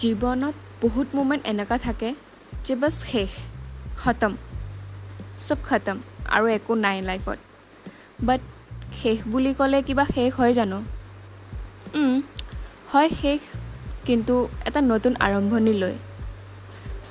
জীৱনত 0.00 0.54
বহুত 0.82 1.08
মুমেণ্ট 1.14 1.42
এনেকুৱা 1.46 1.76
থাকে 1.78 2.08
যে 2.64 2.74
বাছ 2.76 2.94
শেষ 3.02 3.30
খতম 3.96 4.32
চব 5.46 5.58
খতম 5.68 5.96
আৰু 6.34 6.46
একো 6.48 6.72
নাই 6.84 6.98
লাইফত 7.02 7.38
বাট 8.26 8.40
শেষ 9.00 9.18
বুলি 9.26 9.52
ক'লে 9.58 9.78
কিবা 9.82 10.04
শেষ 10.14 10.30
হয় 10.38 10.52
জানো? 10.54 10.78
হয় 12.92 13.10
শেষ 13.20 13.40
কিন্তু 14.06 14.34
এটা 14.64 14.80
নতুন 14.92 15.12
আৰম্ভণি 15.20 15.72
লৈ 15.72 15.94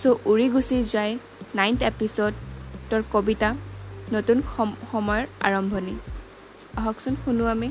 চ' 0.00 0.18
উৰি 0.24 0.46
গুচি 0.48 0.78
যায় 0.94 1.12
নাইন্থ 1.54 1.78
এপিছ'ডৰ 1.82 3.02
কবিতা 3.12 3.48
নতুন 4.12 4.38
সময়ৰ 4.90 5.22
আৰম্ভণি। 5.46 5.94
আহকচোন 6.76 7.14
শুনো 7.24 7.44
আমি। 7.46 7.68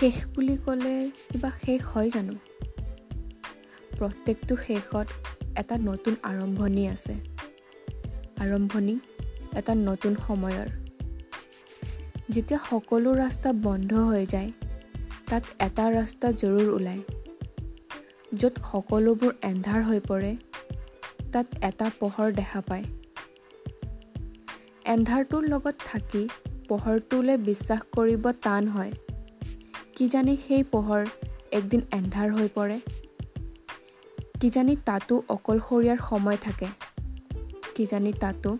শেষ 0.00 0.24
বুলি 0.34 0.56
ক'লে 0.56 1.10
কিবা 1.32 1.50
শেষ 1.66 1.82
হয় 1.82 2.10
জানো? 2.10 2.32
প্ৰত্যেকটো 3.98 4.56
শেষত 4.66 5.06
এটা 5.56 5.78
নতুন 5.78 6.14
আৰম্ভণি 6.22 6.88
আছে। 6.88 7.14
আৰম্ভণি 8.36 8.98
এটা 9.56 9.74
নতুন 9.74 10.16
সময়ৰ। 10.26 10.68
যেতিয়া 12.30 12.60
সকলো 12.70 13.14
ৰাস্তা 13.14 13.52
বন্ধ 13.52 13.94
হৈ 13.94 14.26
যায় 14.26 14.52
তাত 15.30 15.42
এটা 15.58 15.90
ৰাস্তা 15.90 16.32
জৰুৰ 16.32 16.68
ওলায়। 16.68 17.02
য'ত 18.34 18.54
সকলোবোৰ 18.72 19.32
এন্ধাৰ 19.42 19.82
হৈ 19.82 20.00
পৰে 20.00 20.36
তাত 21.32 21.46
এটা 21.62 21.90
পোহৰ 22.00 22.32
দেখা 22.32 22.60
পায়। 22.60 22.84
এন্ধাৰটোৰ 24.84 25.42
লগত 25.48 25.74
থাকি 25.86 26.28
পোহৰটোলৈ 26.68 27.36
বিশ্বাস 27.36 27.80
কৰিব 27.92 28.30
টান 28.30 28.68
হয়। 28.68 28.92
কিজানি 29.96 30.36
সেই 30.48 30.62
পোহৰ 30.62 31.06
একদিন 31.52 31.82
এন্ধাৰ 31.92 32.30
হৈ 32.32 32.48
পৰে। 32.54 32.80
কিজানি 34.40 34.76
তাতো 34.84 35.22
অকলশৰীয়াৰ 35.28 35.98
সময় 36.08 36.36
থাকে। 36.36 36.66
কিজানি 37.74 38.12
তাতো 38.12 38.58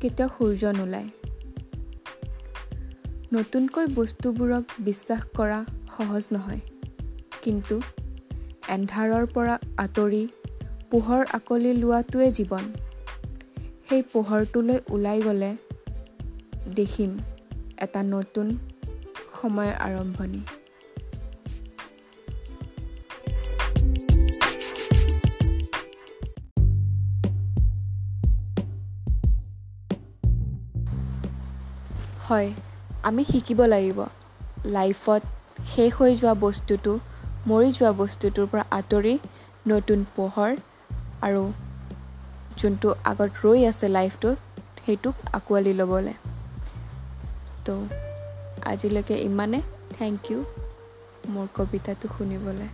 কেতিয়াও 0.00 0.28
সূৰ্য 0.38 0.64
নোলায়। 0.76 1.08
নতুনকৈ 3.32 3.86
বস্তুবোৰক 3.94 4.64
বিশ্বাস 4.78 5.22
কৰা 5.36 5.64
সহজ 5.96 6.28
নহয়। 6.32 6.60
কিন্তু 7.42 7.80
এন্ধাৰৰ 8.68 9.26
পৰা 9.26 9.58
আঁতৰি 9.76 10.28
পোহৰ 10.90 11.26
আকলি 11.32 11.72
লোৱাটোৱে 11.74 12.30
জীৱন। 12.30 12.64
সেই 13.88 14.02
পোহৰটোলৈ 14.02 14.78
ওলাই 14.90 15.22
গ'লে 15.22 15.56
দেখিম 16.76 17.18
এটা 17.78 18.02
নতুন 18.02 18.58
সময়ৰ 19.42 19.74
আৰম্ভণি। 19.86 20.42
হয় 32.26 32.48
আমি 33.08 33.22
শিকিব 33.30 33.60
লাগিব। 33.74 33.98
লাইফত 34.76 35.22
শেষ 35.72 35.90
হৈ 35.98 36.12
যোৱা 36.20 36.34
বস্তুটো 36.44 36.92
মৰি 37.50 37.68
যোৱা 37.78 37.90
বস্তুটোৰ 38.00 38.46
পৰা 38.52 38.64
আঁতৰি 38.78 39.14
নতুন 39.72 39.98
পোহৰ 40.16 40.52
আৰু 41.26 41.42
যোনটো 42.58 42.88
আগত 43.10 43.30
ৰৈ 43.44 43.60
আছে 43.70 43.86
লাইফটোত 43.96 44.36
সেইটোক 44.84 45.14
আঁকোৱালি 45.38 45.72
ল'বলৈ। 45.80 46.14
তো 47.66 47.74
আজিলৈকে 48.66 49.16
ইমানে 49.22 49.58
থেংক 49.92 50.20
ইউ 50.30 50.38
মোৰ 51.30 51.46
কবিতাটো 51.54 52.06
শুনিবলৈ। 52.14 52.68